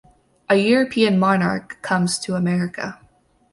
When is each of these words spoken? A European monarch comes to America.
A 0.49 0.55
European 0.55 1.19
monarch 1.19 1.77
comes 1.83 2.17
to 2.17 2.33
America. 2.33 2.99